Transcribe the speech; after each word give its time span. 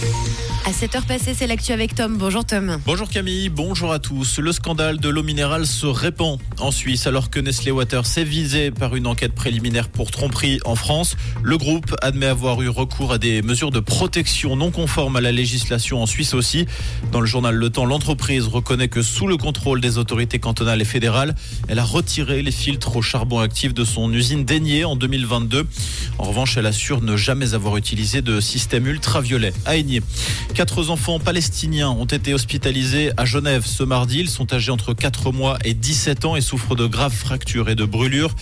Thank 0.00 0.40
you. 0.40 0.49
À 0.66 0.72
7h 0.72 1.06
passée, 1.06 1.32
c'est 1.34 1.46
l'actu 1.46 1.72
avec 1.72 1.94
Tom. 1.94 2.18
Bonjour 2.18 2.44
Tom. 2.44 2.78
Bonjour 2.84 3.08
Camille, 3.08 3.48
bonjour 3.48 3.92
à 3.92 3.98
tous. 3.98 4.38
Le 4.38 4.52
scandale 4.52 4.98
de 4.98 5.08
l'eau 5.08 5.22
minérale 5.22 5.66
se 5.66 5.86
répand 5.86 6.38
en 6.58 6.70
Suisse 6.70 7.06
alors 7.06 7.30
que 7.30 7.40
Nestlé 7.40 7.70
Water 7.70 8.04
s'est 8.04 8.24
visé 8.24 8.70
par 8.70 8.94
une 8.94 9.06
enquête 9.06 9.34
préliminaire 9.34 9.88
pour 9.88 10.10
tromperie 10.10 10.60
en 10.66 10.74
France. 10.74 11.16
Le 11.42 11.56
groupe 11.56 11.96
admet 12.02 12.26
avoir 12.26 12.60
eu 12.60 12.68
recours 12.68 13.12
à 13.12 13.18
des 13.18 13.40
mesures 13.40 13.70
de 13.70 13.80
protection 13.80 14.54
non 14.54 14.70
conformes 14.70 15.16
à 15.16 15.22
la 15.22 15.32
législation 15.32 16.02
en 16.02 16.06
Suisse 16.06 16.34
aussi. 16.34 16.66
Dans 17.10 17.20
le 17.20 17.26
journal 17.26 17.54
Le 17.54 17.70
Temps, 17.70 17.86
l'entreprise 17.86 18.46
reconnaît 18.46 18.88
que 18.88 19.00
sous 19.00 19.26
le 19.26 19.38
contrôle 19.38 19.80
des 19.80 19.96
autorités 19.96 20.40
cantonales 20.40 20.82
et 20.82 20.84
fédérales, 20.84 21.34
elle 21.68 21.78
a 21.78 21.84
retiré 21.84 22.42
les 22.42 22.52
filtres 22.52 22.96
au 22.96 23.02
charbon 23.02 23.40
actif 23.40 23.72
de 23.72 23.84
son 23.84 24.12
usine 24.12 24.44
Daigné 24.44 24.84
en 24.84 24.94
2022. 24.94 25.66
En 26.18 26.24
revanche, 26.24 26.58
elle 26.58 26.66
assure 26.66 27.00
ne 27.00 27.16
jamais 27.16 27.54
avoir 27.54 27.78
utilisé 27.78 28.20
de 28.20 28.40
système 28.40 28.86
ultraviolet 28.86 29.54
à 29.64 29.76
Aigné. 29.76 30.02
Quatre 30.54 30.90
enfants 30.90 31.18
palestiniens 31.18 31.90
ont 31.90 32.04
été 32.04 32.34
hospitalisés 32.34 33.12
à 33.16 33.24
Genève 33.24 33.64
ce 33.64 33.82
mardi. 33.82 34.18
Ils 34.18 34.28
sont 34.28 34.52
âgés 34.52 34.70
entre 34.72 34.92
4 34.92 35.32
mois 35.32 35.58
et 35.64 35.74
17 35.74 36.24
ans 36.24 36.36
et 36.36 36.40
souffrent 36.40 36.74
de 36.74 36.86
graves 36.86 37.14
fractures 37.14 37.68
et 37.70 37.74
de 37.74 37.84
brûlures. 37.84 38.34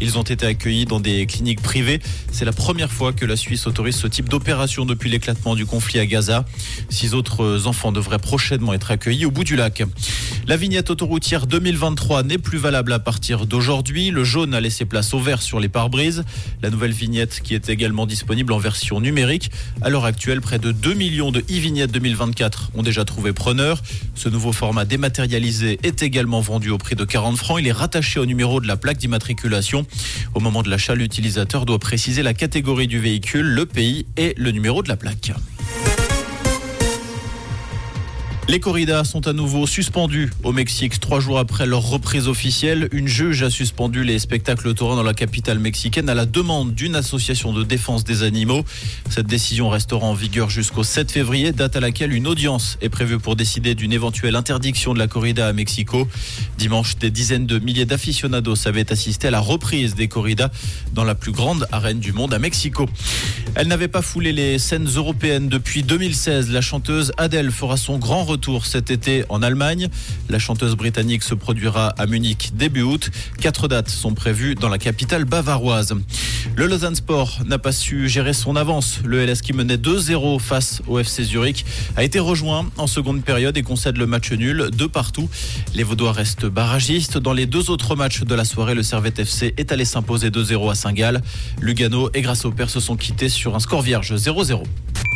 Ils 0.00 0.16
ont 0.16 0.22
été 0.22 0.46
accueillis 0.46 0.86
dans 0.86 1.00
des 1.00 1.26
cliniques 1.26 1.60
privées. 1.60 2.00
C'est 2.30 2.44
la 2.44 2.52
première 2.52 2.92
fois 2.92 3.12
que 3.12 3.26
la 3.26 3.36
Suisse 3.36 3.66
autorise 3.66 3.96
ce 3.96 4.06
type 4.06 4.28
d'opération 4.28 4.86
depuis 4.86 5.10
l'éclatement 5.10 5.54
du 5.54 5.66
conflit 5.66 5.98
à 5.98 6.06
Gaza. 6.06 6.44
Six 6.88 7.14
autres 7.14 7.66
enfants 7.66 7.92
devraient 7.92 8.18
prochainement 8.18 8.72
être 8.72 8.90
accueillis 8.90 9.26
au 9.26 9.30
bout 9.30 9.44
du 9.44 9.56
lac. 9.56 9.82
La 10.46 10.56
vignette 10.56 10.90
autoroutière 10.90 11.46
2023 11.46 12.22
n'est 12.22 12.38
plus 12.38 12.58
valable 12.58 12.92
à 12.92 13.00
partir 13.00 13.46
d'aujourd'hui. 13.46 14.10
Le 14.10 14.22
jaune 14.22 14.54
a 14.54 14.60
laissé 14.60 14.84
place 14.84 15.12
au 15.12 15.18
vert 15.18 15.42
sur 15.42 15.58
les 15.58 15.68
pare-brises. 15.68 16.24
La 16.62 16.70
nouvelle 16.70 16.92
vignette 16.92 17.40
qui 17.42 17.54
est 17.54 17.68
également 17.68 18.06
disponible 18.06 18.52
en 18.52 18.58
version 18.58 19.00
numérique. 19.00 19.50
À 19.82 19.90
l'heure 19.90 20.04
actuelle, 20.04 20.40
près 20.40 20.58
de 20.58 20.72
2 20.72 20.94
millions 20.94 21.32
de 21.32 21.42
e-vignettes 21.56 21.92
2024 21.92 22.70
ont 22.74 22.82
déjà 22.82 23.04
trouvé 23.04 23.32
preneur. 23.32 23.82
Ce 24.14 24.28
nouveau 24.28 24.52
format 24.52 24.84
dématérialisé 24.84 25.78
est 25.82 26.02
également 26.02 26.40
vendu 26.40 26.70
au 26.70 26.78
prix 26.78 26.96
de 26.96 27.04
40 27.04 27.36
francs. 27.36 27.58
Il 27.60 27.66
est 27.66 27.72
rattaché 27.72 28.20
au 28.20 28.26
numéro 28.26 28.60
de 28.60 28.66
la 28.66 28.76
plaque 28.76 28.98
d'immatriculation. 28.98 29.86
Au 30.34 30.40
moment 30.40 30.62
de 30.62 30.70
l'achat, 30.70 30.94
l'utilisateur 30.94 31.64
doit 31.64 31.78
préciser 31.78 32.22
la 32.22 32.34
catégorie 32.34 32.88
du 32.88 32.98
véhicule, 32.98 33.46
le 33.46 33.66
pays 33.66 34.06
et 34.16 34.34
le 34.36 34.50
numéro 34.50 34.82
de 34.82 34.88
la 34.88 34.96
plaque. 34.96 35.32
Les 38.48 38.60
corridas 38.60 39.02
sont 39.02 39.26
à 39.26 39.32
nouveau 39.32 39.66
suspendues 39.66 40.30
au 40.44 40.52
Mexique. 40.52 41.00
Trois 41.00 41.18
jours 41.18 41.40
après 41.40 41.66
leur 41.66 41.82
reprise 41.82 42.28
officielle, 42.28 42.88
une 42.92 43.08
juge 43.08 43.42
a 43.42 43.50
suspendu 43.50 44.04
les 44.04 44.20
spectacles 44.20 44.72
taurins 44.72 44.94
dans 44.94 45.02
la 45.02 45.14
capitale 45.14 45.58
mexicaine 45.58 46.08
à 46.08 46.14
la 46.14 46.26
demande 46.26 46.72
d'une 46.72 46.94
association 46.94 47.52
de 47.52 47.64
défense 47.64 48.04
des 48.04 48.22
animaux. 48.22 48.64
Cette 49.10 49.26
décision 49.26 49.68
restera 49.68 50.06
en 50.06 50.14
vigueur 50.14 50.48
jusqu'au 50.48 50.84
7 50.84 51.10
février, 51.10 51.50
date 51.50 51.74
à 51.74 51.80
laquelle 51.80 52.12
une 52.12 52.28
audience 52.28 52.78
est 52.80 52.88
prévue 52.88 53.18
pour 53.18 53.34
décider 53.34 53.74
d'une 53.74 53.92
éventuelle 53.92 54.36
interdiction 54.36 54.94
de 54.94 55.00
la 55.00 55.08
corrida 55.08 55.48
à 55.48 55.52
Mexico. 55.52 56.06
Dimanche, 56.56 56.98
des 56.98 57.10
dizaines 57.10 57.46
de 57.46 57.58
milliers 57.58 57.84
d'aficionados 57.84 58.68
avaient 58.68 58.92
assisté 58.92 59.26
à 59.26 59.32
la 59.32 59.40
reprise 59.40 59.96
des 59.96 60.06
corridas 60.06 60.50
dans 60.94 61.04
la 61.04 61.16
plus 61.16 61.32
grande 61.32 61.66
arène 61.72 61.98
du 61.98 62.12
monde 62.12 62.32
à 62.32 62.38
Mexico. 62.38 62.88
Elle 63.56 63.66
n'avait 63.66 63.88
pas 63.88 64.02
foulé 64.02 64.32
les 64.32 64.60
scènes 64.60 64.86
européennes 64.94 65.48
depuis 65.48 65.82
2016. 65.82 66.50
La 66.50 66.60
chanteuse 66.60 67.12
Adele 67.16 67.50
fera 67.50 67.76
son 67.76 67.98
grand 67.98 68.22
retour 68.22 68.35
retour 68.36 68.66
cet 68.66 68.90
été 68.90 69.24
en 69.30 69.42
Allemagne. 69.42 69.88
La 70.28 70.38
chanteuse 70.38 70.76
britannique 70.76 71.22
se 71.22 71.34
produira 71.34 71.88
à 71.96 72.04
Munich 72.04 72.50
début 72.52 72.82
août. 72.82 73.08
Quatre 73.40 73.66
dates 73.66 73.88
sont 73.88 74.12
prévues 74.12 74.54
dans 74.54 74.68
la 74.68 74.76
capitale 74.76 75.24
bavaroise. 75.24 75.94
Le 76.54 76.66
Lausanne 76.66 76.94
Sport 76.94 77.38
n'a 77.46 77.56
pas 77.56 77.72
su 77.72 78.10
gérer 78.10 78.34
son 78.34 78.54
avance. 78.54 79.00
Le 79.06 79.24
LS 79.24 79.40
qui 79.40 79.54
menait 79.54 79.78
2-0 79.78 80.38
face 80.38 80.82
au 80.86 80.98
FC 80.98 81.24
Zurich 81.24 81.64
a 81.96 82.04
été 82.04 82.18
rejoint 82.18 82.66
en 82.76 82.86
seconde 82.86 83.24
période 83.24 83.56
et 83.56 83.62
concède 83.62 83.96
le 83.96 84.06
match 84.06 84.30
nul 84.32 84.68
de 84.70 84.84
partout. 84.84 85.30
Les 85.74 85.82
Vaudois 85.82 86.12
restent 86.12 86.44
barragistes. 86.44 87.16
Dans 87.16 87.32
les 87.32 87.46
deux 87.46 87.70
autres 87.70 87.96
matchs 87.96 88.20
de 88.20 88.34
la 88.34 88.44
soirée, 88.44 88.74
le 88.74 88.82
Servette 88.82 89.18
FC 89.18 89.54
est 89.56 89.72
allé 89.72 89.86
s'imposer 89.86 90.28
2-0 90.28 90.70
à 90.70 90.74
Saint-Gall. 90.74 91.22
Lugano 91.62 92.10
et 92.12 92.22
Père 92.54 92.68
se 92.68 92.80
sont 92.80 92.96
quittés 92.96 93.30
sur 93.30 93.56
un 93.56 93.60
score 93.60 93.80
vierge 93.80 94.14
0-0. 94.14 94.62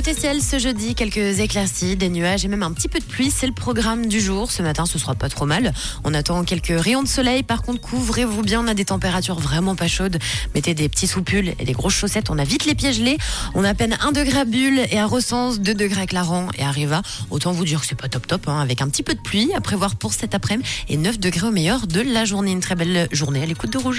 Côté 0.00 0.14
ciel, 0.14 0.40
ce 0.40 0.58
jeudi, 0.58 0.94
quelques 0.94 1.40
éclaircies, 1.40 1.94
des 1.94 2.08
nuages 2.08 2.42
et 2.46 2.48
même 2.48 2.62
un 2.62 2.72
petit 2.72 2.88
peu 2.88 3.00
de 3.00 3.04
pluie. 3.04 3.30
C'est 3.30 3.46
le 3.46 3.52
programme 3.52 4.06
du 4.06 4.18
jour. 4.18 4.50
Ce 4.50 4.62
matin, 4.62 4.86
ce 4.86 4.98
sera 4.98 5.14
pas 5.14 5.28
trop 5.28 5.44
mal. 5.44 5.74
On 6.04 6.14
attend 6.14 6.42
quelques 6.42 6.72
rayons 6.74 7.02
de 7.02 7.06
soleil. 7.06 7.42
Par 7.42 7.60
contre, 7.60 7.82
couvrez-vous 7.82 8.40
bien. 8.40 8.64
On 8.64 8.66
a 8.66 8.72
des 8.72 8.86
températures 8.86 9.38
vraiment 9.38 9.74
pas 9.74 9.88
chaudes. 9.88 10.18
Mettez 10.54 10.72
des 10.72 10.88
petits 10.88 11.06
soupules 11.06 11.52
et 11.58 11.66
des 11.66 11.72
grosses 11.72 11.96
chaussettes. 11.96 12.30
On 12.30 12.38
a 12.38 12.44
vite 12.44 12.64
les 12.64 12.74
pieds 12.74 12.94
gelés. 12.94 13.18
On 13.52 13.62
a 13.62 13.68
à 13.68 13.74
peine 13.74 13.98
1 14.00 14.12
degré 14.12 14.38
à 14.38 14.44
Bulle 14.46 14.80
et 14.90 14.98
à 14.98 15.04
Recense, 15.04 15.60
2 15.60 15.74
degrés 15.74 16.00
à 16.00 16.06
Clarence 16.06 16.50
et 16.56 16.62
à 16.62 16.70
Riva. 16.70 17.02
Autant 17.28 17.52
vous 17.52 17.66
dire 17.66 17.82
que 17.82 17.86
c'est 17.86 17.94
pas 17.94 18.08
top 18.08 18.26
top, 18.26 18.48
hein, 18.48 18.58
avec 18.58 18.80
un 18.80 18.88
petit 18.88 19.02
peu 19.02 19.12
de 19.12 19.20
pluie 19.20 19.52
à 19.54 19.60
prévoir 19.60 19.96
pour 19.96 20.14
cet 20.14 20.34
après-midi 20.34 20.66
et 20.88 20.96
9 20.96 21.20
degrés 21.20 21.48
au 21.48 21.52
meilleur 21.52 21.86
de 21.86 22.00
la 22.00 22.24
journée. 22.24 22.52
Une 22.52 22.60
très 22.60 22.74
belle 22.74 23.06
journée 23.12 23.42
à 23.42 23.46
l'écoute 23.46 23.70
de 23.74 23.76
Rouge. 23.76 23.98